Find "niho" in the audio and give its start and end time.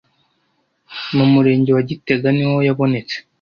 2.35-2.57